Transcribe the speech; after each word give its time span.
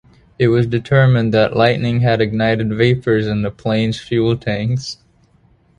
It 0.39 0.47
was 0.47 0.65
determined 0.65 1.31
that 1.35 1.55
lightning 1.55 1.99
had 1.99 2.21
ignited 2.21 2.73
vapors 2.73 3.27
in 3.27 3.43
the 3.43 3.51
plane's 3.51 3.99
fuel 3.99 4.35
tanks. 4.35 4.97